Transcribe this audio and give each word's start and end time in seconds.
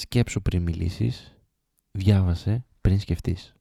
Σκέψου 0.00 0.42
πριν 0.42 0.62
μιλήσεις, 0.62 1.36
διάβασε 1.90 2.64
πριν 2.80 3.00
σκεφτείς. 3.00 3.54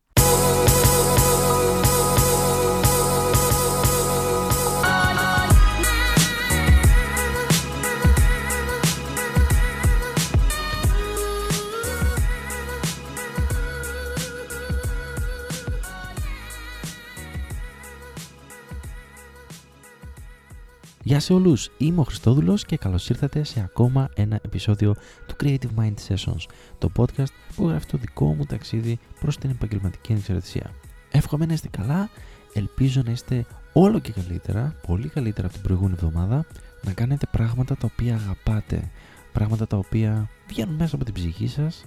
Γεια 21.07 21.19
σε 21.19 21.33
όλους, 21.33 21.69
είμαι 21.77 21.99
ο 21.99 22.03
Χριστόδουλος 22.03 22.65
και 22.65 22.77
καλώς 22.77 23.09
ήρθατε 23.09 23.43
σε 23.43 23.59
ακόμα 23.59 24.09
ένα 24.15 24.39
επεισόδιο 24.43 24.95
του 25.27 25.35
Creative 25.43 25.79
Mind 25.79 25.93
Sessions, 26.07 26.45
το 26.77 26.91
podcast 26.95 27.31
που 27.55 27.67
γράφει 27.67 27.85
το 27.85 27.97
δικό 27.97 28.33
μου 28.33 28.45
ταξίδι 28.45 28.99
προς 29.19 29.37
την 29.37 29.49
επαγγελματική 29.49 30.13
εξαρτησία. 30.13 30.73
Εύχομαι 31.11 31.45
να 31.45 31.53
είστε 31.53 31.67
καλά, 31.67 32.09
ελπίζω 32.53 33.01
να 33.05 33.11
είστε 33.11 33.45
όλο 33.73 33.99
και 33.99 34.11
καλύτερα, 34.11 34.75
πολύ 34.87 35.07
καλύτερα 35.07 35.47
από 35.47 35.55
την 35.55 35.63
προηγούμενη 35.65 35.95
εβδομάδα, 36.01 36.45
να 36.83 36.93
κάνετε 36.93 37.27
πράγματα 37.31 37.75
τα 37.75 37.89
οποία 37.93 38.15
αγαπάτε, 38.15 38.91
πράγματα 39.33 39.67
τα 39.67 39.77
οποία 39.77 40.29
βγαίνουν 40.47 40.75
μέσα 40.75 40.95
από 40.95 41.05
την 41.05 41.13
ψυχή 41.13 41.47
σας 41.47 41.83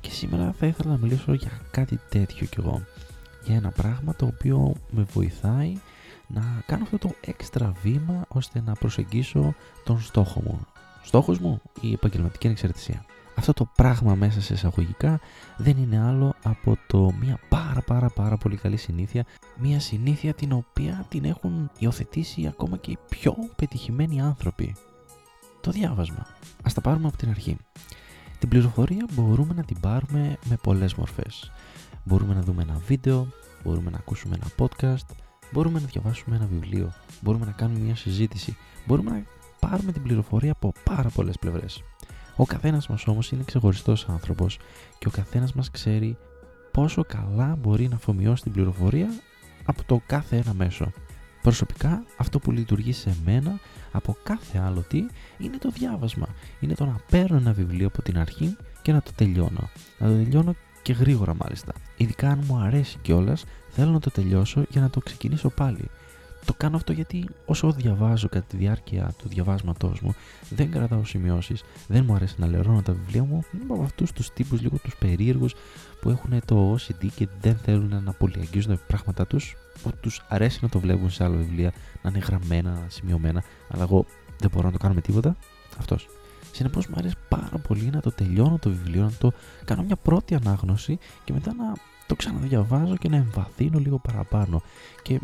και 0.00 0.10
σήμερα 0.10 0.54
θα 0.58 0.66
ήθελα 0.66 0.90
να 0.90 0.98
μιλήσω 0.98 1.32
για 1.32 1.60
κάτι 1.70 2.00
τέτοιο 2.08 2.46
κι 2.46 2.56
εγώ. 2.58 2.82
Για 3.44 3.56
ένα 3.56 3.70
πράγμα 3.70 4.14
το 4.14 4.26
οποίο 4.26 4.72
με 4.90 5.06
βοηθάει 5.12 5.72
να 6.26 6.62
κάνω 6.66 6.82
αυτό 6.82 6.98
το 6.98 7.14
έξτρα 7.20 7.72
βήμα 7.82 8.24
ώστε 8.28 8.62
να 8.66 8.72
προσεγγίσω 8.72 9.54
τον 9.84 10.00
στόχο 10.00 10.40
μου. 10.44 10.66
Στόχος 11.02 11.38
μου 11.38 11.60
η 11.80 11.92
επαγγελματική 11.92 12.46
ανεξαρτησία. 12.46 13.04
Αυτό 13.34 13.52
το 13.52 13.68
πράγμα 13.76 14.14
μέσα 14.14 14.40
σε 14.40 14.54
εισαγωγικά 14.54 15.20
δεν 15.56 15.76
είναι 15.76 16.00
άλλο 16.00 16.34
από 16.42 16.76
το 16.86 17.12
μια 17.20 17.38
πάρα 17.48 17.80
πάρα 17.80 18.08
πάρα 18.08 18.36
πολύ 18.36 18.56
καλή 18.56 18.76
συνήθεια 18.76 19.24
μια 19.56 19.80
συνήθεια 19.80 20.34
την 20.34 20.52
οποία 20.52 21.06
την 21.08 21.24
έχουν 21.24 21.70
υιοθετήσει 21.78 22.46
ακόμα 22.46 22.76
και 22.76 22.90
οι 22.90 22.98
πιο 23.08 23.36
πετυχημένοι 23.56 24.20
άνθρωποι. 24.20 24.74
Το 25.60 25.70
διάβασμα. 25.70 26.26
Ας 26.62 26.74
τα 26.74 26.80
πάρουμε 26.80 27.08
από 27.08 27.16
την 27.16 27.28
αρχή. 27.28 27.56
Την 28.38 28.48
πληροφορία 28.48 29.06
μπορούμε 29.12 29.54
να 29.54 29.64
την 29.64 29.80
πάρουμε 29.80 30.36
με 30.44 30.56
πολλές 30.62 30.94
μορφές. 30.94 31.52
Μπορούμε 32.04 32.34
να 32.34 32.40
δούμε 32.40 32.62
ένα 32.62 32.80
βίντεο, 32.86 33.28
μπορούμε 33.64 33.90
να 33.90 33.96
ακούσουμε 33.96 34.36
ένα 34.40 34.46
podcast, 34.58 35.14
Μπορούμε 35.56 35.80
να 35.80 35.86
διαβάσουμε 35.86 36.36
ένα 36.36 36.46
βιβλίο, 36.46 36.92
μπορούμε 37.20 37.46
να 37.46 37.52
κάνουμε 37.52 37.78
μια 37.80 37.96
συζήτηση, 37.96 38.56
μπορούμε 38.86 39.10
να 39.10 39.22
πάρουμε 39.68 39.92
την 39.92 40.02
πληροφορία 40.02 40.52
από 40.52 40.72
πάρα 40.84 41.08
πολλές 41.08 41.38
πλευρές. 41.38 41.82
Ο 42.36 42.44
καθένας 42.44 42.88
μας 42.88 43.06
όμως 43.06 43.30
είναι 43.30 43.42
ξεχωριστός 43.44 44.08
άνθρωπος 44.08 44.58
και 44.98 45.08
ο 45.08 45.10
καθένας 45.10 45.52
μας 45.52 45.70
ξέρει 45.70 46.16
πόσο 46.72 47.04
καλά 47.04 47.56
μπορεί 47.58 47.88
να 47.88 47.94
αφομοιώσει 47.94 48.42
την 48.42 48.52
πληροφορία 48.52 49.08
από 49.64 49.84
το 49.84 50.00
κάθε 50.06 50.36
ένα 50.36 50.54
μέσο. 50.54 50.92
Προσωπικά, 51.42 52.04
αυτό 52.16 52.38
που 52.38 52.50
λειτουργεί 52.50 52.92
σε 52.92 53.16
μένα 53.24 53.60
από 53.92 54.16
κάθε 54.22 54.58
άλλο 54.58 54.80
τι 54.80 55.06
είναι 55.38 55.58
το 55.58 55.70
διάβασμα. 55.70 56.26
Είναι 56.60 56.74
το 56.74 56.84
να 56.84 56.96
παίρνω 57.10 57.36
ένα 57.36 57.52
βιβλίο 57.52 57.86
από 57.86 58.02
την 58.02 58.18
αρχή 58.18 58.56
και 58.82 58.92
να 58.92 59.02
το 59.02 59.10
τελειώνω. 59.14 59.70
Να 59.98 60.08
το 60.08 60.14
τελειώνω 60.14 60.54
και 60.86 60.92
γρήγορα 60.92 61.34
μάλιστα. 61.34 61.72
Ειδικά 61.96 62.28
αν 62.28 62.44
μου 62.46 62.56
αρέσει 62.56 62.98
κιόλας, 63.02 63.44
θέλω 63.70 63.90
να 63.90 64.00
το 64.00 64.10
τελειώσω 64.10 64.64
για 64.68 64.80
να 64.80 64.90
το 64.90 65.00
ξεκινήσω 65.00 65.48
πάλι. 65.48 65.90
Το 66.44 66.54
κάνω 66.56 66.76
αυτό 66.76 66.92
γιατί 66.92 67.28
όσο 67.46 67.72
διαβάζω 67.72 68.28
κατά 68.28 68.44
τη 68.48 68.56
διάρκεια 68.56 69.14
του 69.18 69.28
διαβάσματός 69.28 70.00
μου, 70.00 70.14
δεν 70.50 70.70
κρατάω 70.70 71.04
σημειώσεις, 71.04 71.64
δεν 71.86 72.04
μου 72.04 72.14
αρέσει 72.14 72.34
να 72.38 72.46
λερώνω 72.46 72.82
τα 72.82 72.92
βιβλία 72.92 73.24
μου. 73.24 73.44
Είμαι 73.54 73.74
από 73.74 73.82
αυτούς 73.82 74.12
τους 74.12 74.30
τύπους 74.32 74.60
λίγο 74.60 74.78
τους 74.82 74.96
περίεργους 74.96 75.54
που 76.00 76.10
έχουν 76.10 76.40
το 76.44 76.76
OCD 76.76 77.06
και 77.14 77.28
δεν 77.40 77.56
θέλουν 77.56 78.02
να 78.04 78.12
πολυαγγίζουν 78.12 78.76
τα 78.76 78.82
πράγματα 78.86 79.26
τους, 79.26 79.56
που 79.82 79.90
τους 80.00 80.24
αρέσει 80.28 80.58
να 80.62 80.68
το 80.68 80.80
βλέπουν 80.80 81.10
σε 81.10 81.24
άλλα 81.24 81.36
βιβλία, 81.36 81.72
να 82.02 82.10
είναι 82.10 82.18
γραμμένα, 82.18 82.84
σημειωμένα, 82.88 83.42
αλλά 83.68 83.82
εγώ 83.82 84.06
δεν 84.38 84.50
μπορώ 84.54 84.66
να 84.66 84.72
το 84.72 84.78
κάνω 84.78 84.94
με 84.94 85.00
τίποτα. 85.00 85.36
Αυτός. 85.78 86.08
Συνεπώ 86.56 86.80
μου 86.88 86.94
αρέσει 86.98 87.14
πάρα 87.28 87.58
πολύ 87.68 87.90
να 87.92 88.00
το 88.00 88.10
τελειώνω 88.10 88.58
το 88.58 88.70
βιβλίο, 88.70 89.02
να 89.02 89.12
το 89.18 89.32
κάνω 89.64 89.82
μια 89.82 89.96
πρώτη 89.96 90.34
ανάγνωση 90.34 90.98
και 91.24 91.32
μετά 91.32 91.54
να 91.54 91.72
το 92.06 92.14
ξαναδιαβάζω 92.14 92.96
και 92.96 93.08
να 93.08 93.16
εμβαθύνω 93.16 93.78
λίγο 93.78 93.98
παραπάνω. 93.98 94.62
Και 95.02 95.20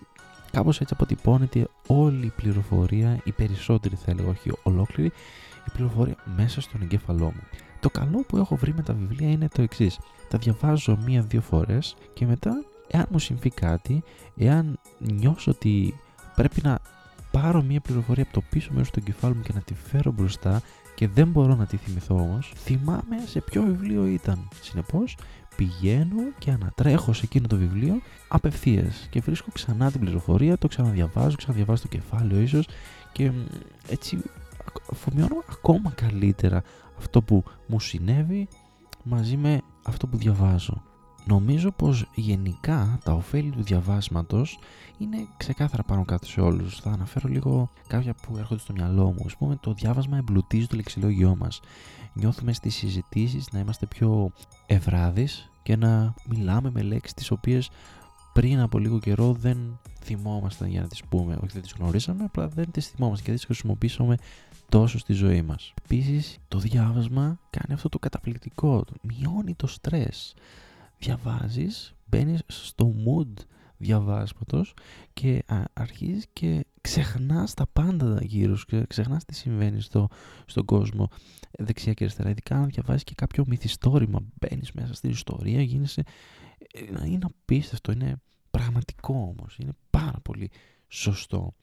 κάπως 0.50 0.80
έτσι 0.80 0.94
αποτυπώνεται 0.94 1.68
όλη 1.86 2.26
η 2.26 2.32
πληροφορία, 2.36 3.20
η 3.24 3.32
περισσότερη 3.32 3.96
θα 3.96 4.10
έλεγα, 4.10 4.28
όχι 4.28 4.52
ολόκληρη, 4.62 5.12
η 5.66 5.70
πληροφορία 5.72 6.16
μέσα 6.36 6.60
στον 6.60 6.82
εγκέφαλό 6.82 7.24
μου. 7.24 7.42
Το 7.80 7.90
καλό 7.90 8.24
που 8.28 8.36
έχω 8.36 8.56
βρει 8.56 8.74
με 8.74 8.82
τα 8.82 8.92
βιβλία 8.92 9.30
είναι 9.30 9.48
το 9.48 9.62
εξής. 9.62 9.98
Τα 10.28 10.38
διαβάζω 10.38 10.98
μία-δύο 11.04 11.40
φορές 11.40 11.96
και 12.14 12.26
μετά, 12.26 12.64
εάν 12.88 13.06
μου 13.10 13.18
συμβεί 13.18 13.50
κάτι, 13.50 14.02
εάν 14.36 14.78
νιώσω 14.98 15.50
ότι 15.50 16.00
πρέπει 16.34 16.60
να 16.62 16.78
πάρω 17.30 17.62
μία 17.62 17.80
πληροφορία 17.80 18.22
από 18.22 18.32
το 18.32 18.42
πίσω 18.50 18.68
μέρος 18.72 18.90
του 18.90 18.98
εγκεφάλου 18.98 19.34
μου 19.34 19.42
και 19.42 19.52
να 19.54 19.60
τη 19.60 19.74
φέρω 19.74 20.12
μπροστά 20.12 20.62
και 20.94 21.08
δεν 21.08 21.28
μπορώ 21.28 21.54
να 21.54 21.66
τη 21.66 21.76
θυμηθώ 21.76 22.14
όμως, 22.14 22.52
θυμάμαι 22.56 23.16
σε 23.26 23.40
ποιο 23.40 23.62
βιβλίο 23.62 24.06
ήταν. 24.06 24.48
Συνεπώς, 24.60 25.16
πηγαίνω 25.56 26.22
και 26.38 26.50
ανατρέχω 26.50 27.12
σε 27.12 27.20
εκείνο 27.24 27.46
το 27.46 27.56
βιβλίο 27.56 28.00
απευθείας 28.28 29.06
και 29.10 29.20
βρίσκω 29.20 29.48
ξανά 29.52 29.90
την 29.90 30.00
πληροφορία, 30.00 30.58
το 30.58 30.68
ξαναδιαβάζω, 30.68 31.36
ξαναδιαβάζω 31.36 31.82
το 31.82 31.88
κεφάλαιο 31.88 32.40
ίσως 32.40 32.68
και 33.12 33.30
έτσι 33.88 34.22
αφομοιώνω 34.92 35.42
ακόμα 35.50 35.90
καλύτερα 35.90 36.62
αυτό 36.98 37.22
που 37.22 37.44
μου 37.66 37.80
συνέβη 37.80 38.48
μαζί 39.02 39.36
με 39.36 39.60
αυτό 39.82 40.06
που 40.06 40.16
διαβάζω. 40.16 40.82
Νομίζω 41.26 41.70
πως 41.70 42.06
γενικά 42.14 42.98
τα 43.04 43.12
ωφέλη 43.12 43.50
του 43.50 43.62
διαβάσματος 43.62 44.58
είναι 44.98 45.26
ξεκάθαρα 45.36 45.82
πάνω 45.82 46.04
κάτω 46.04 46.26
σε 46.26 46.40
όλους. 46.40 46.80
Θα 46.80 46.90
αναφέρω 46.90 47.28
λίγο 47.28 47.70
κάποια 47.86 48.14
που 48.14 48.36
έρχονται 48.36 48.60
στο 48.60 48.72
μυαλό 48.72 49.04
μου. 49.04 49.22
Ας 49.26 49.36
πούμε 49.36 49.56
το 49.60 49.72
διάβασμα 49.72 50.16
εμπλουτίζει 50.16 50.66
το 50.66 50.76
λεξιλόγιό 50.76 51.36
μας. 51.36 51.60
Νιώθουμε 52.12 52.52
στις 52.52 52.74
συζητήσεις 52.74 53.52
να 53.52 53.58
είμαστε 53.58 53.86
πιο 53.86 54.32
ευράδεις 54.66 55.50
και 55.62 55.76
να 55.76 56.14
μιλάμε 56.28 56.70
με 56.70 56.82
λέξεις 56.82 57.14
τις 57.14 57.30
οποίες 57.30 57.70
πριν 58.32 58.60
από 58.60 58.78
λίγο 58.78 58.98
καιρό 58.98 59.32
δεν 59.32 59.78
θυμόμασταν 60.02 60.68
για 60.68 60.80
να 60.80 60.86
τις 60.86 61.04
πούμε. 61.04 61.34
Όχι 61.34 61.52
δεν 61.52 61.62
τις 61.62 61.74
γνωρίσαμε, 61.78 62.24
απλά 62.24 62.48
δεν 62.48 62.70
τις 62.70 62.88
θυμόμαστε 62.88 63.24
και 63.24 63.32
τις 63.32 63.44
χρησιμοποιήσαμε 63.44 64.16
τόσο 64.68 64.98
στη 64.98 65.12
ζωή 65.12 65.42
μας. 65.42 65.74
Επίσης, 65.84 66.38
το 66.48 66.58
διάβασμα 66.58 67.38
κάνει 67.50 67.72
αυτό 67.72 67.88
το 67.88 67.98
καταπληκτικό. 67.98 68.84
Μειώνει 69.02 69.54
το 69.54 69.66
στρες 69.66 70.34
διαβάζεις, 71.02 71.94
μπαίνεις 72.06 72.42
στο 72.46 72.94
mood 73.06 73.44
διαβάσματος 73.76 74.74
και 75.12 75.42
α, 75.46 75.62
αρχίζεις 75.72 76.26
και 76.32 76.66
ξεχνάς 76.80 77.54
τα 77.54 77.66
πάντα 77.66 78.18
γύρω 78.22 78.56
σου 78.56 78.66
και 78.66 78.84
ξεχνάς 78.86 79.24
τι 79.24 79.34
συμβαίνει 79.34 79.80
στο, 79.80 80.08
στον 80.46 80.64
κόσμο 80.64 81.08
δεξιά 81.58 81.92
και 81.92 82.04
αριστερά. 82.04 82.30
Ειδικά 82.30 82.56
αν 82.56 82.68
διαβάζεις 82.68 83.04
και 83.04 83.14
κάποιο 83.16 83.44
μυθιστόρημα, 83.46 84.20
μπαίνεις 84.40 84.72
μέσα 84.72 84.94
στην 84.94 85.10
ιστορία, 85.10 85.62
γίνεσαι... 85.62 86.02
Ε, 86.72 87.06
είναι 87.06 87.26
απίστευτο, 87.26 87.92
είναι 87.92 88.16
πραγματικό 88.50 89.14
όμως, 89.14 89.56
είναι 89.58 89.72
πάρα 89.90 90.20
πολύ 90.22 90.50
σωστό. 90.88 91.54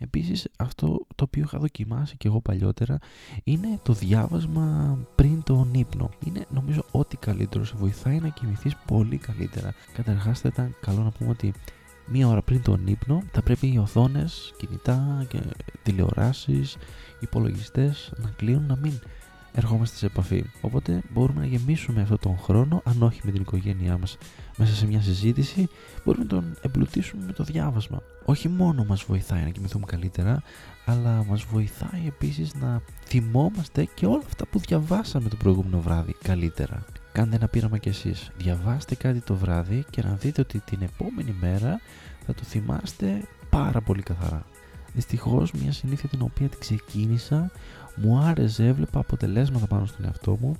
Επίσης 0.00 0.48
αυτό 0.56 1.06
το 1.14 1.24
οποίο 1.24 1.42
είχα 1.42 1.58
δοκιμάσει 1.58 2.16
και 2.16 2.28
εγώ 2.28 2.40
παλιότερα 2.40 2.98
είναι 3.44 3.78
το 3.82 3.92
διάβασμα 3.92 4.98
πριν 5.14 5.42
τον 5.42 5.68
ύπνο. 5.72 6.10
Είναι 6.26 6.46
νομίζω 6.50 6.84
ό,τι 6.90 7.16
καλύτερο 7.16 7.64
σε 7.64 7.74
βοηθάει 7.76 8.18
να 8.18 8.28
κοιμηθείς 8.28 8.76
πολύ 8.86 9.16
καλύτερα. 9.16 9.74
Καταρχάς 9.94 10.40
θα 10.40 10.48
ήταν 10.48 10.76
καλό 10.80 11.02
να 11.02 11.10
πούμε 11.10 11.30
ότι 11.30 11.52
μία 12.06 12.28
ώρα 12.28 12.42
πριν 12.42 12.62
τον 12.62 12.86
ύπνο 12.86 13.22
θα 13.32 13.42
πρέπει 13.42 13.72
οι 13.72 13.78
οθόνες, 13.78 14.54
κινητά 14.56 15.26
και 15.28 15.40
τηλεοράσεις, 15.82 16.76
υπολογιστές 17.20 18.12
να 18.16 18.30
κλείνουν 18.30 18.66
να 18.66 18.76
μην 18.76 18.92
ερχόμαστε 19.52 19.96
σε 19.96 20.06
επαφή. 20.06 20.44
Οπότε 20.60 21.02
μπορούμε 21.12 21.40
να 21.40 21.46
γεμίσουμε 21.46 22.02
αυτόν 22.02 22.18
τον 22.18 22.38
χρόνο, 22.38 22.82
αν 22.84 23.02
όχι 23.02 23.20
με 23.24 23.30
την 23.30 23.40
οικογένειά 23.40 23.98
μας, 23.98 24.18
μέσα 24.56 24.74
σε 24.74 24.86
μια 24.86 25.00
συζήτηση, 25.00 25.68
μπορούμε 26.04 26.24
να 26.24 26.30
τον 26.30 26.56
εμπλουτίσουμε 26.62 27.24
με 27.26 27.32
το 27.32 27.44
διάβασμα. 27.44 28.02
Όχι 28.24 28.48
μόνο 28.48 28.84
μας 28.84 29.04
βοηθάει 29.04 29.42
να 29.42 29.48
κοιμηθούμε 29.48 29.86
καλύτερα, 29.86 30.42
αλλά 30.84 31.24
μας 31.28 31.42
βοηθάει 31.42 32.06
επίσης 32.06 32.54
να 32.54 32.80
θυμόμαστε 33.04 33.88
και 33.94 34.06
όλα 34.06 34.22
αυτά 34.26 34.46
που 34.46 34.58
διαβάσαμε 34.58 35.28
το 35.28 35.36
προηγούμενο 35.36 35.80
βράδυ 35.80 36.14
καλύτερα. 36.22 36.84
Κάντε 37.12 37.36
ένα 37.36 37.48
πείραμα 37.48 37.78
κι 37.78 37.88
εσείς. 37.88 38.30
Διαβάστε 38.36 38.94
κάτι 38.94 39.20
το 39.20 39.34
βράδυ 39.34 39.84
και 39.90 40.02
να 40.02 40.14
δείτε 40.14 40.40
ότι 40.40 40.58
την 40.58 40.78
επόμενη 40.82 41.34
μέρα 41.40 41.80
θα 42.26 42.34
το 42.34 42.42
θυμάστε 42.42 43.22
πάρα 43.50 43.80
πολύ 43.80 44.02
καθαρά. 44.02 44.46
Δυστυχώς, 44.94 45.52
μια 45.52 45.72
συνήθεια 45.72 46.08
την 46.08 46.22
οποία 46.22 46.48
την 46.48 46.58
ξεκίνησα 46.58 47.50
μου 48.02 48.18
άρεσε, 48.18 48.66
έβλεπα 48.66 49.00
αποτελέσματα 49.00 49.66
πάνω 49.66 49.86
στον 49.86 50.04
εαυτό 50.04 50.36
μου 50.40 50.56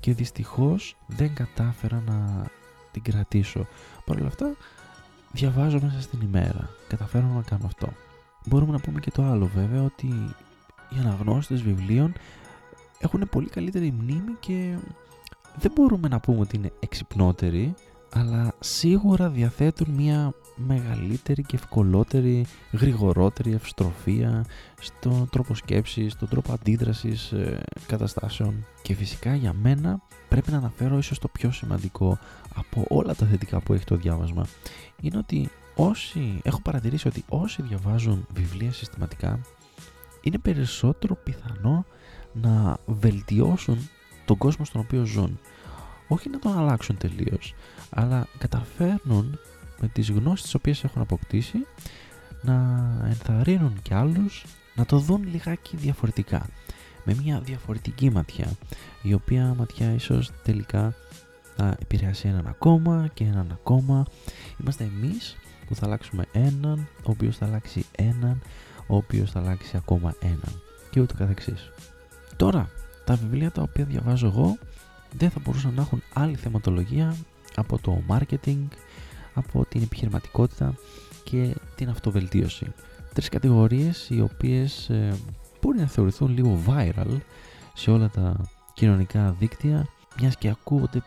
και 0.00 0.14
δυστυχώς 0.14 0.96
δεν 1.06 1.34
κατάφερα 1.34 2.02
να 2.06 2.46
την 2.92 3.02
κρατήσω. 3.02 3.66
Παρ' 4.04 4.16
όλα 4.16 4.26
αυτά 4.26 4.54
διαβάζω 5.32 5.78
μέσα 5.82 6.00
στην 6.00 6.20
ημέρα, 6.20 6.70
καταφέρω 6.88 7.26
να 7.26 7.42
κάνω 7.42 7.66
αυτό. 7.66 7.88
Μπορούμε 8.46 8.72
να 8.72 8.78
πούμε 8.78 9.00
και 9.00 9.10
το 9.10 9.22
άλλο 9.22 9.46
βέβαια 9.54 9.82
ότι 9.82 10.06
οι 10.88 10.98
αναγνώστες 10.98 11.62
βιβλίων 11.62 12.12
έχουν 12.98 13.28
πολύ 13.30 13.48
καλύτερη 13.48 13.94
μνήμη 13.98 14.32
και 14.40 14.76
δεν 15.56 15.72
μπορούμε 15.74 16.08
να 16.08 16.20
πούμε 16.20 16.40
ότι 16.40 16.56
είναι 16.56 16.72
εξυπνότεροι, 16.80 17.74
αλλά 18.12 18.52
σίγουρα 18.58 19.28
διαθέτουν 19.28 19.94
μια 19.94 20.32
μεγαλύτερη 20.56 21.42
και 21.42 21.56
ευκολότερη, 21.56 22.46
γρηγορότερη 22.72 23.52
ευστροφία 23.52 24.44
στον 24.80 25.28
τρόπο 25.30 25.54
σκέψης, 25.54 26.12
στον 26.12 26.28
τρόπο 26.28 26.52
αντίδρασης 26.52 27.32
ε, 27.32 27.60
καταστάσεων. 27.86 28.66
Και 28.82 28.94
φυσικά 28.94 29.34
για 29.34 29.52
μένα 29.52 30.00
πρέπει 30.28 30.50
να 30.50 30.56
αναφέρω 30.56 30.98
ίσως 30.98 31.18
το 31.18 31.28
πιο 31.28 31.50
σημαντικό 31.50 32.18
από 32.54 32.84
όλα 32.88 33.14
τα 33.14 33.26
θετικά 33.26 33.60
που 33.60 33.72
έχει 33.72 33.84
το 33.84 33.96
διάβασμα 33.96 34.46
είναι 35.00 35.18
ότι 35.18 35.50
όσοι, 35.74 36.40
έχω 36.42 36.60
παρατηρήσει 36.60 37.08
ότι 37.08 37.24
όσοι 37.28 37.62
διαβάζουν 37.62 38.26
βιβλία 38.34 38.72
συστηματικά 38.72 39.40
είναι 40.20 40.38
περισσότερο 40.38 41.14
πιθανό 41.24 41.84
να 42.32 42.76
βελτιώσουν 42.86 43.88
τον 44.24 44.36
κόσμο 44.36 44.64
στον 44.64 44.80
οποίο 44.80 45.04
ζουν. 45.04 45.38
Όχι 46.08 46.28
να 46.28 46.38
τον 46.38 46.58
αλλάξουν 46.58 46.96
τελείως, 46.96 47.54
αλλά 47.90 48.26
καταφέρνουν 48.38 49.38
με 49.80 49.88
τις 49.88 50.10
γνώσεις 50.10 50.42
τις 50.42 50.54
οποίες 50.54 50.84
έχουν 50.84 51.02
αποκτήσει 51.02 51.66
να 52.42 52.54
ενθαρρύνουν 53.04 53.78
και 53.82 53.94
άλλους 53.94 54.44
να 54.74 54.84
το 54.84 54.98
δουν 54.98 55.28
λιγάκι 55.32 55.76
διαφορετικά. 55.76 56.46
Με 57.04 57.14
μια 57.22 57.40
διαφορετική 57.40 58.10
ματιά 58.10 58.50
η 59.02 59.14
οποία 59.14 59.54
ματιά 59.58 59.92
ίσως 59.92 60.30
τελικά 60.42 60.94
θα 61.56 61.76
επηρεάσει 61.80 62.28
έναν 62.28 62.46
ακόμα 62.46 63.10
και 63.14 63.24
έναν 63.24 63.48
ακόμα. 63.52 64.04
Είμαστε 64.60 64.84
εμείς 64.84 65.36
που 65.66 65.74
θα 65.74 65.86
αλλάξουμε 65.86 66.24
έναν 66.32 66.88
ο 66.96 67.10
οποίος 67.10 67.36
θα 67.36 67.46
αλλάξει 67.46 67.86
έναν 67.96 68.42
ο 68.86 68.96
οποίος 68.96 69.30
θα 69.30 69.40
αλλάξει 69.40 69.76
ακόμα 69.76 70.14
έναν 70.20 70.62
και 70.90 71.00
ούτω 71.00 71.14
καθεξής. 71.14 71.70
Τώρα 72.36 72.70
τα 73.04 73.14
βιβλία 73.14 73.50
τα 73.50 73.62
οποία 73.62 73.84
διαβάζω 73.84 74.26
εγώ 74.26 74.58
δεν 75.12 75.30
θα 75.30 75.40
μπορούσαν 75.44 75.74
να 75.74 75.82
έχουν 75.82 76.02
άλλη 76.14 76.34
θεματολογία 76.34 77.16
από 77.54 77.78
το 77.78 78.02
marketing 78.08 78.66
από 79.34 79.64
την 79.68 79.82
επιχειρηματικότητα 79.82 80.74
και 81.24 81.54
την 81.74 81.88
αυτοβελτίωση. 81.88 82.72
Τρεις 83.14 83.28
κατηγορίες 83.28 84.08
οι 84.10 84.20
οποίες 84.20 84.88
ε, 84.88 85.14
μπορεί 85.62 85.78
να 85.78 85.86
θεωρηθούν 85.86 86.34
λίγο 86.34 86.58
viral 86.66 87.16
σε 87.74 87.90
όλα 87.90 88.08
τα 88.08 88.36
κοινωνικά 88.74 89.36
δίκτυα 89.38 89.86
μιας 90.20 90.36
και 90.36 90.48
ακούγονται 90.48 91.02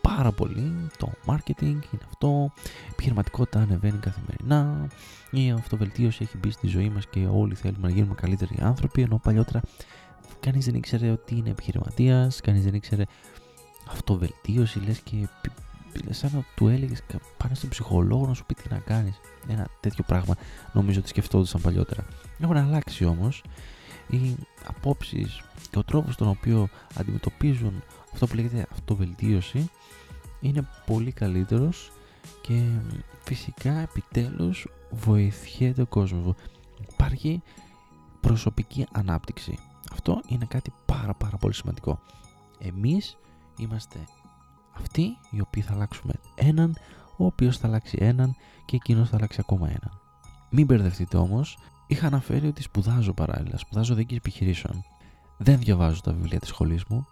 πάρα 0.00 0.32
πολύ 0.32 0.72
το 0.98 1.12
marketing 1.26 1.62
είναι 1.62 2.04
αυτό, 2.08 2.52
η 2.56 2.88
επιχειρηματικότητα 2.92 3.60
ανεβαίνει 3.60 3.98
καθημερινά 3.98 4.88
η 5.30 5.50
αυτοβελτίωση 5.50 6.22
έχει 6.22 6.36
μπει 6.36 6.50
στη 6.50 6.66
ζωή 6.66 6.88
μας 6.88 7.06
και 7.06 7.26
όλοι 7.32 7.54
θέλουμε 7.54 7.88
να 7.88 7.94
γίνουμε 7.94 8.14
καλύτεροι 8.14 8.56
άνθρωποι 8.60 9.02
ενώ 9.02 9.20
παλιότερα 9.22 9.60
κανείς 10.40 10.64
δεν 10.64 10.74
ήξερε 10.74 11.10
ότι 11.10 11.36
είναι 11.36 11.50
επιχειρηματίας, 11.50 12.40
κανείς 12.40 12.64
δεν 12.64 12.74
ήξερε 12.74 13.04
αυτοβελτίωση 13.88 14.78
λες 14.78 14.98
και 14.98 15.28
σαν 16.10 16.30
να 16.34 16.44
του 16.56 16.68
έλεγες 16.68 17.02
πάνω 17.36 17.54
στον 17.54 17.68
ψυχολόγο 17.68 18.26
να 18.26 18.34
σου 18.34 18.44
πει 18.44 18.54
τι 18.54 18.68
να 18.68 18.78
κάνεις. 18.78 19.20
Ένα 19.48 19.68
τέτοιο 19.80 20.04
πράγμα 20.06 20.34
νομίζω 20.72 20.98
ότι 20.98 21.08
σκεφτόντουσαν 21.08 21.60
παλιότερα. 21.60 22.04
Έχουν 22.38 22.56
αλλάξει 22.56 23.04
όμως 23.04 23.42
οι 24.08 24.36
απόψεις 24.66 25.42
και 25.70 25.78
ο 25.78 25.84
τρόπος 25.84 26.14
στον 26.14 26.28
οποίο 26.28 26.68
αντιμετωπίζουν 26.94 27.82
αυτό 28.12 28.26
που 28.26 28.34
λέγεται 28.34 28.66
αυτοβελτίωση 28.72 29.70
είναι 30.40 30.68
πολύ 30.86 31.12
καλύτερος 31.12 31.92
και 32.40 32.62
φυσικά 33.24 33.72
επιτέλους 33.72 34.68
βοηθιέται 34.90 35.82
ο 35.82 35.86
κόσμος. 35.86 36.34
Υπάρχει 36.92 37.42
προσωπική 38.20 38.86
ανάπτυξη. 38.92 39.58
Αυτό 39.92 40.20
είναι 40.28 40.44
κάτι 40.48 40.72
πάρα 40.86 41.14
πάρα 41.14 41.36
πολύ 41.36 41.54
σημαντικό. 41.54 42.00
Εμείς 42.58 43.16
είμαστε 43.56 43.98
αυτοί 44.72 45.16
οι 45.30 45.40
οποίοι 45.40 45.62
θα 45.62 45.74
αλλάξουμε 45.74 46.12
έναν, 46.34 46.76
ο 47.16 47.24
οποίος 47.24 47.58
θα 47.58 47.66
αλλάξει 47.66 47.96
έναν 48.00 48.36
και 48.64 48.76
εκείνος 48.76 49.08
θα 49.08 49.16
αλλάξει 49.16 49.40
ακόμα 49.40 49.66
έναν. 49.66 50.00
Μην 50.50 50.66
μπερδευτείτε 50.66 51.16
όμως, 51.16 51.58
είχα 51.86 52.06
αναφέρει 52.06 52.46
ότι 52.46 52.62
σπουδάζω 52.62 53.12
παράλληλα, 53.12 53.58
σπουδάζω 53.58 53.94
δίκη 53.94 54.14
επιχειρήσεων. 54.14 54.84
Δεν 55.36 55.58
διαβάζω 55.58 56.00
τα 56.00 56.12
βιβλία 56.12 56.38
της 56.38 56.48
σχολής 56.48 56.84
μου 56.84 57.06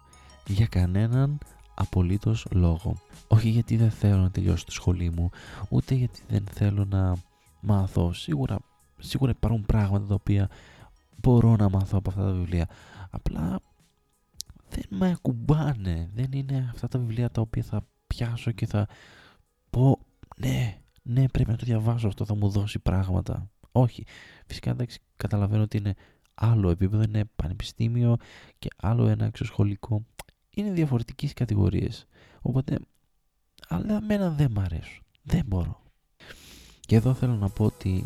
για 0.47 0.65
κανέναν 0.65 1.37
απολύτως 1.73 2.45
λόγο. 2.51 2.95
Όχι 3.27 3.49
γιατί 3.49 3.77
δεν 3.77 3.91
θέλω 3.91 4.21
να 4.21 4.31
τελειώσω 4.31 4.65
τη 4.65 4.71
σχολή 4.71 5.09
μου, 5.09 5.29
ούτε 5.69 5.95
γιατί 5.95 6.21
δεν 6.27 6.43
θέλω 6.51 6.85
να 6.85 7.15
μάθω. 7.59 8.13
Σίγουρα, 8.13 8.57
σίγουρα 8.97 9.31
υπάρχουν 9.31 9.65
πράγματα 9.65 10.07
τα 10.07 10.13
οποία 10.13 10.49
μπορώ 11.21 11.55
να 11.55 11.69
μάθω 11.69 11.97
από 11.97 12.09
αυτά 12.09 12.21
τα 12.21 12.31
βιβλία. 12.31 12.67
Απλά 13.09 13.59
δεν 14.73 14.99
με 14.99 15.11
ακουμπάνε. 15.11 16.09
Δεν 16.13 16.31
είναι 16.31 16.69
αυτά 16.71 16.87
τα 16.87 16.99
βιβλία 16.99 17.29
τα 17.29 17.41
οποία 17.41 17.63
θα 17.63 17.87
πιάσω 18.07 18.51
και 18.51 18.65
θα 18.65 18.87
πω 19.69 19.99
ναι, 20.37 20.77
ναι 21.03 21.27
πρέπει 21.27 21.49
να 21.49 21.57
το 21.57 21.65
διαβάσω 21.65 22.07
αυτό 22.07 22.25
θα 22.25 22.35
μου 22.35 22.49
δώσει 22.49 22.79
πράγματα. 22.79 23.49
Όχι. 23.71 24.05
Φυσικά 24.45 24.69
εντάξει 24.69 24.99
καταλαβαίνω 25.17 25.63
ότι 25.63 25.77
είναι 25.77 25.93
άλλο 26.33 26.69
επίπεδο, 26.69 27.03
είναι 27.03 27.23
πανεπιστήμιο 27.35 28.15
και 28.59 28.67
άλλο 28.77 29.07
ένα 29.07 29.25
εξωσχολικό. 29.25 30.05
Είναι 30.49 30.71
διαφορετικές 30.71 31.33
κατηγορίες. 31.33 32.07
Οπότε, 32.41 32.79
αλλά 33.67 33.95
εμένα 33.95 34.29
δεν 34.29 34.51
μ' 34.51 34.59
αρέσουν. 34.59 35.03
Δεν 35.21 35.45
μπορώ. 35.45 35.81
Και 36.79 36.95
εδώ 36.95 37.13
θέλω 37.13 37.35
να 37.35 37.49
πω 37.49 37.65
ότι 37.65 38.05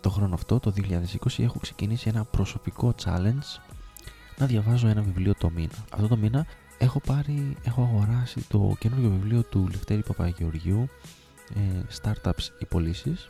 το 0.00 0.10
χρόνο 0.10 0.34
αυτό, 0.34 0.60
το 0.60 0.72
2020, 0.76 1.04
έχω 1.38 1.58
ξεκινήσει 1.58 2.08
ένα 2.08 2.24
προσωπικό 2.24 2.94
challenge 3.04 3.73
να 4.38 4.46
διαβάζω 4.46 4.88
ένα 4.88 5.02
βιβλίο 5.02 5.34
το 5.34 5.50
μήνα. 5.50 5.84
Αυτό 5.90 6.08
το 6.08 6.16
μήνα 6.16 6.46
έχω 6.78 7.00
πάρει, 7.00 7.56
έχω 7.64 7.82
αγοράσει 7.82 8.40
το 8.48 8.76
καινούργιο 8.78 9.10
βιβλίο 9.10 9.42
του 9.42 9.68
Λευτέρη 9.70 10.02
Παπαγεωργίου 10.02 10.88
ε, 11.54 11.60
Startups 12.02 12.48
οι 12.58 12.64
πωλήσεις, 12.64 13.28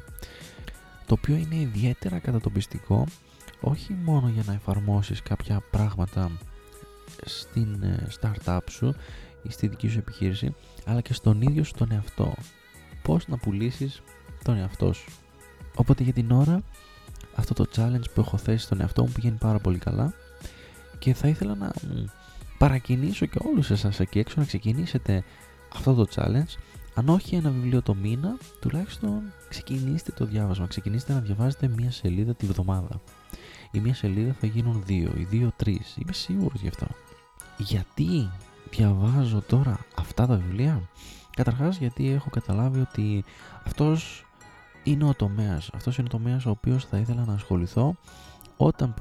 το 1.07 1.15
οποίο 1.19 1.35
είναι 1.35 1.55
ιδιαίτερα 1.55 2.19
κατατοπιστικό 2.19 3.07
όχι 3.61 3.93
μόνο 4.05 4.29
για 4.29 4.43
να 4.47 4.53
εφαρμόσεις 4.53 5.23
κάποια 5.23 5.63
πράγματα 5.71 6.31
στην 7.25 7.83
ε, 7.83 8.07
startup 8.21 8.59
σου 8.71 8.95
ή 9.43 9.51
στη 9.51 9.67
δική 9.67 9.89
σου 9.89 9.99
επιχείρηση 9.99 10.55
αλλά 10.85 11.01
και 11.01 11.13
στον 11.13 11.43
ίδιο 11.43 11.65
σου 11.65 11.73
τον 11.77 11.93
εαυτό. 11.93 12.35
Πώς 13.03 13.29
να 13.29 13.37
πουλήσεις 13.37 14.03
τον 14.45 14.57
εαυτό 14.57 14.93
σου. 14.93 15.11
Οπότε 15.75 16.03
για 16.03 16.13
την 16.13 16.31
ώρα 16.31 16.63
αυτό 17.35 17.55
το 17.55 17.67
challenge 17.77 18.11
που 18.15 18.21
έχω 18.21 18.37
θέσει 18.37 18.65
στον 18.65 18.81
εαυτό 18.81 19.03
μου 19.03 19.13
πηγαίνει 19.13 19.37
πάρα 19.37 19.59
πολύ 19.59 19.79
καλά 19.79 20.15
και 21.05 21.15
θα 21.15 21.29
ήθελα 21.29 21.55
να 21.55 21.73
παρακινήσω 22.59 23.27
και 23.27 23.39
όλους 23.45 23.71
εσάς 23.71 24.01
εκεί 24.01 24.19
έξω 24.19 24.35
να 24.39 24.47
ξεκινήσετε 24.47 25.25
αυτό 25.75 25.95
το 25.95 26.07
challenge. 26.15 26.57
Αν 26.95 27.09
όχι 27.09 27.35
ένα 27.35 27.51
βιβλίο 27.51 27.83
το 27.83 27.95
μήνα 27.95 28.37
τουλάχιστον 28.61 29.23
ξεκινήστε 29.49 30.13
το 30.13 30.25
διάβασμα. 30.25 30.67
Ξεκινήστε 30.67 31.13
να 31.13 31.21
διαβάζετε 31.21 31.69
μία 31.69 31.91
σελίδα 31.91 32.35
τη 32.35 32.47
βδομάδα. 32.47 33.01
Η 33.71 33.79
μία 33.79 33.95
σελίδα 33.95 34.33
θα 34.41 34.47
γίνουν 34.47 34.83
δύο 34.87 35.13
ή 35.17 35.25
δύο 35.25 35.53
τρεις. 35.57 35.97
Είμαι 35.97 36.13
σίγουρος 36.13 36.61
γι' 36.61 36.69
αυτό. 36.69 36.87
Γιατί 37.57 38.31
διαβάζω 38.71 39.43
τώρα 39.47 39.79
αυτά 39.95 40.27
τα 40.27 40.37
βιβλία; 40.37 40.89
Καταρχάς 41.37 41.77
γιατί 41.77 42.11
έχω 42.11 42.31
καταλάβει 42.31 42.81
ότι 42.81 43.25
αυτός 43.65 44.27
είναι 44.83 45.05
ο 45.05 45.15
τομέας. 45.15 45.71
Αυτός 45.75 45.99
είναι 45.99 46.07
ο 46.07 46.17
τομέας 46.17 46.47
ο 46.47 46.51
οποίος 46.51 46.85
θα 46.85 46.99
ήθελα 46.99 47.25
να 47.25 47.35
ασχοληθώ 47.35 47.97
όταν 48.57 48.95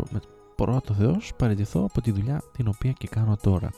πρώτο 0.55 0.93
Θεός 0.93 1.33
παραιτηθώ 1.37 1.83
από 1.83 2.01
τη 2.01 2.11
δουλειά 2.11 2.41
την 2.57 2.67
οποία 2.67 2.91
και 2.91 3.07
κάνω 3.07 3.37
τώρα. 3.41 3.69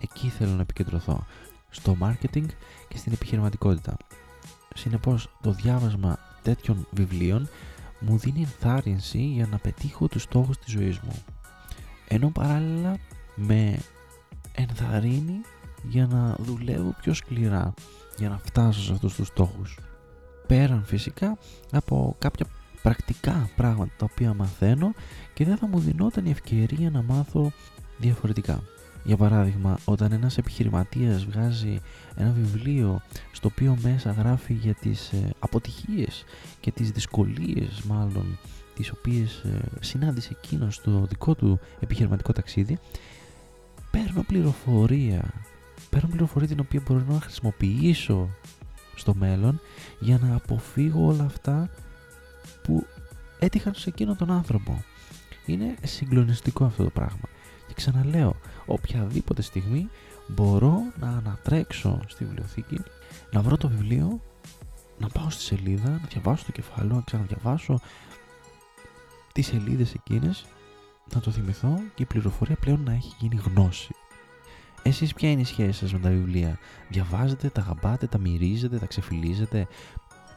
Εκεί 0.00 0.28
θέλω 0.28 0.50
να 0.50 0.62
επικεντρωθώ. 0.62 1.26
Στο 1.70 1.96
marketing 2.00 2.46
και 2.88 2.96
στην 2.96 3.12
επιχειρηματικότητα. 3.12 3.96
Συνεπώς 4.74 5.30
το 5.42 5.50
διάβασμα 5.50 6.18
τέτοιων 6.42 6.86
βιβλίων 6.90 7.48
μου 8.00 8.18
δίνει 8.18 8.40
ενθάρρυνση 8.40 9.18
για 9.18 9.46
να 9.46 9.58
πετύχω 9.58 10.08
τους 10.08 10.22
στόχους 10.22 10.58
της 10.58 10.72
ζωής 10.72 10.98
μου. 10.98 11.24
Ενώ 12.08 12.30
παράλληλα 12.30 12.98
με 13.34 13.78
ενθαρρύνει 14.54 15.40
για 15.82 16.06
να 16.06 16.36
δουλεύω 16.38 16.94
πιο 17.00 17.14
σκληρά 17.14 17.74
για 18.16 18.28
να 18.28 18.38
φτάσω 18.38 18.80
σε 18.80 18.92
αυτούς 18.92 19.14
τους 19.14 19.26
στόχους. 19.26 19.78
Πέραν 20.46 20.84
φυσικά 20.84 21.38
από 21.72 22.16
κάποια 22.18 22.46
πρακτικά 22.84 23.50
πράγματα 23.56 23.92
τα 23.96 24.06
οποία 24.10 24.34
μαθαίνω 24.34 24.94
και 25.34 25.44
δεν 25.44 25.56
θα 25.56 25.66
μου 25.66 25.78
δινόταν 25.78 26.26
η 26.26 26.30
ευκαιρία 26.30 26.90
να 26.90 27.02
μάθω 27.02 27.52
διαφορετικά. 27.98 28.62
Για 29.04 29.16
παράδειγμα, 29.16 29.78
όταν 29.84 30.12
ένας 30.12 30.38
επιχειρηματίας 30.38 31.24
βγάζει 31.24 31.80
ένα 32.16 32.30
βιβλίο 32.30 33.00
στο 33.32 33.48
οποίο 33.52 33.76
μέσα 33.82 34.10
γράφει 34.10 34.52
για 34.52 34.74
τις 34.74 35.12
ε, 35.12 35.30
αποτυχίες 35.38 36.24
και 36.60 36.70
τις 36.70 36.90
δυσκολίες 36.90 37.82
μάλλον 37.88 38.38
τις 38.74 38.90
οποίες 38.90 39.42
ε, 39.44 39.60
συνάντησε 39.80 40.36
εκείνος 40.42 40.74
στο 40.74 41.06
δικό 41.08 41.34
του 41.34 41.60
επιχειρηματικό 41.80 42.32
ταξίδι 42.32 42.78
παίρνω 43.90 44.22
πληροφορία 44.22 45.32
παίρνω 45.90 46.08
πληροφορία 46.08 46.48
την 46.48 46.60
οποία 46.60 46.82
μπορώ 46.86 47.04
να 47.08 47.20
χρησιμοποιήσω 47.20 48.28
στο 48.94 49.14
μέλλον 49.14 49.60
για 50.00 50.18
να 50.22 50.34
αποφύγω 50.34 51.06
όλα 51.06 51.24
αυτά 51.24 51.70
που 52.64 52.86
έτυχαν 53.38 53.74
σε 53.74 53.88
εκείνον 53.88 54.16
τον 54.16 54.30
άνθρωπο. 54.30 54.84
Είναι 55.46 55.74
συγκλονιστικό 55.82 56.64
αυτό 56.64 56.84
το 56.84 56.90
πράγμα. 56.90 57.28
Και 57.66 57.74
ξαναλέω, 57.74 58.36
οποιαδήποτε 58.66 59.42
στιγμή 59.42 59.88
μπορώ 60.26 60.80
να 61.00 61.38
τρέξω 61.42 62.00
στη 62.06 62.24
βιβλιοθήκη, 62.24 62.80
να 63.32 63.42
βρω 63.42 63.56
το 63.56 63.68
βιβλίο, 63.68 64.20
να 64.98 65.08
πάω 65.08 65.30
στη 65.30 65.42
σελίδα, 65.42 65.90
να 65.90 66.08
διαβάσω 66.08 66.44
το 66.44 66.52
κεφάλαιο, 66.52 66.94
να 66.94 67.02
ξαναδιαβάσω 67.04 67.80
τις 69.32 69.46
σελίδες 69.46 69.94
εκείνες, 69.94 70.44
να 71.14 71.20
το 71.20 71.30
θυμηθώ 71.30 71.80
και 71.94 72.02
η 72.02 72.06
πληροφορία 72.06 72.56
πλέον 72.56 72.82
να 72.82 72.92
έχει 72.92 73.14
γίνει 73.18 73.40
γνώση. 73.44 73.94
Εσείς 74.82 75.14
ποια 75.14 75.30
είναι 75.30 75.40
η 75.40 75.44
σχέση 75.44 75.72
σας 75.72 75.92
με 75.92 75.98
τα 75.98 76.08
βιβλία; 76.08 76.58
Διαβάζετε, 76.88 77.48
τα 77.48 77.60
γαμπάτε, 77.60 78.06
τα 78.06 78.18
μυρίζετε, 78.18 78.78
τα 78.78 78.86
ξεφυλίζετε; 78.86 79.66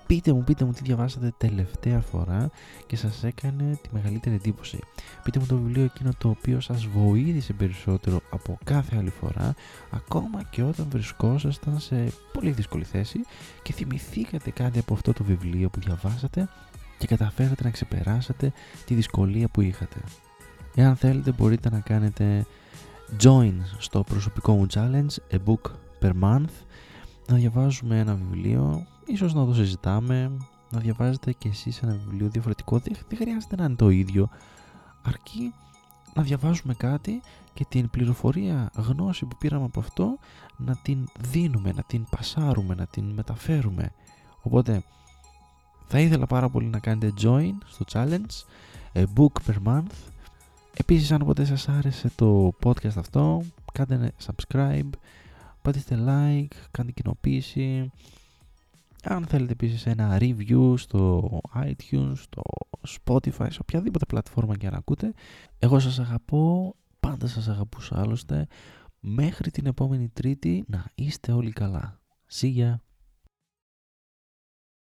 Πείτε 0.08 0.34
μου, 0.34 0.44
πείτε 0.44 0.66
μου 0.66 0.72
τι 0.72 0.82
διαβάσατε 0.84 1.34
τελευταία 1.38 2.02
φορά 2.02 2.50
και 2.88 2.96
σας 2.96 3.24
έκανε 3.24 3.80
τη 3.82 3.90
μεγαλύτερη 3.92 4.36
εντύπωση. 4.36 4.80
Πείτε 5.24 5.40
μου 5.40 5.46
το 5.46 5.58
βιβλίο 5.58 5.84
εκείνο 5.84 6.12
το 6.18 6.30
οποίο 6.30 6.60
σας 6.60 6.86
βοήθησε 6.86 7.54
περισσότερο 7.54 8.22
από 8.30 8.58
κάθε 8.64 8.98
άλλη 8.98 9.10
φορά, 9.10 9.56
ακόμα 9.90 10.44
και 10.50 10.64
όταν 10.64 10.88
βρισκόσασταν 10.90 11.80
σε 11.80 12.12
πολύ 12.34 12.52
δύσκολη 12.52 12.84
θέση 12.84 13.20
και 13.62 13.74
θυμηθήκατε 13.74 14.52
κάτι 14.52 14.80
από 14.80 14.94
αυτό 14.94 15.14
το 15.14 15.24
βιβλίο 15.24 15.70
που 15.70 15.80
διαβάσατε 15.80 16.50
και 16.98 17.08
καταφέρατε 17.08 17.64
να 17.64 17.70
ξεπεράσετε 17.70 18.54
τη 18.86 18.94
δυσκολία 18.94 19.48
που 19.48 19.62
είχατε. 19.62 19.98
Εάν 20.76 20.96
θέλετε 20.96 21.32
μπορείτε 21.32 21.70
να 21.70 21.80
κάνετε 21.80 22.46
join 23.24 23.54
στο 23.78 24.04
προσωπικό 24.04 24.54
μου 24.54 24.66
challenge 24.74 25.36
a 25.36 25.38
book 25.46 25.72
per 26.02 26.12
month 26.22 26.54
να 27.28 27.36
διαβάζουμε 27.36 28.00
ένα 28.00 28.16
βιβλίο 28.16 28.88
ίσως 29.08 29.34
να 29.34 29.46
το 29.46 29.54
συζητάμε 29.54 30.38
να 30.70 30.80
διαβάζετε 30.80 31.32
και 31.32 31.48
εσείς 31.48 31.82
ένα 31.82 31.94
βιβλίο 31.94 32.30
διαφορετικό. 32.30 32.80
Δεν, 32.80 33.18
χρειάζεται 33.18 33.56
να 33.56 33.66
είναι 33.66 33.76
το 33.76 33.90
ίδιο. 33.90 34.30
Αρκεί 35.02 35.54
να 36.14 36.24
διαβάζουμε 36.24 36.74
κάτι 36.74 37.22
και 37.54 37.66
την 37.70 37.90
πληροφορία 37.90 38.70
γνώση 38.76 39.26
που 39.26 39.38
πήραμε 39.38 39.66
από 39.66 39.80
αυτό 39.80 40.18
να 40.58 40.76
την 40.76 41.08
δίνουμε, 41.20 41.72
να 41.72 41.84
την 41.84 42.06
πασάρουμε, 42.10 42.76
να 42.76 42.86
την 42.86 43.04
μεταφέρουμε. 43.04 43.92
Οπότε 44.42 44.84
θα 45.88 46.00
ήθελα 46.00 46.26
πάρα 46.26 46.50
πολύ 46.50 46.66
να 46.66 46.80
κάνετε 46.80 47.14
join 47.22 47.54
στο 47.66 47.86
challenge 47.92 48.46
a 48.94 49.04
book 49.16 49.52
per 49.52 49.56
month. 49.68 49.92
Επίσης 50.74 51.12
αν 51.12 51.26
ποτέ 51.26 51.46
σας 51.46 51.70
άρεσε 51.70 52.12
το 52.16 52.54
podcast 52.64 52.98
αυτό 52.98 53.44
κάντε 53.74 54.14
subscribe 54.26 54.90
πατήστε 55.62 55.98
like, 56.08 56.56
κάντε 56.72 56.92
κοινοποίηση 56.92 57.92
αν 59.04 59.25
θέλετε 59.25 59.51
επίσης 59.51 59.86
ένα 59.86 60.18
review 60.20 60.74
στο 60.77 61.30
iTunes, 61.56 62.13
στο 62.16 62.42
Spotify, 62.88 63.48
σε 63.50 63.60
οποιαδήποτε 63.62 64.06
πλατφόρμα 64.06 64.58
και 64.58 64.68
αν 64.68 64.74
ακούτε 64.74 65.13
εγώ 65.60 65.80
σας 65.80 66.00
αγαπώ, 66.00 66.75
πάντα 67.00 67.27
σας 67.27 67.48
αγαπούσα 67.48 68.00
άλλωστε 68.00 68.48
μέχρι 69.00 69.51
την 69.51 69.66
επόμενη 69.66 70.10
τρίτη 70.10 70.63
να 70.68 70.86
είστε 70.96 71.32
όλοι 71.32 71.51
καλά 71.51 72.00
See 72.30 72.58
ya! 72.58 72.80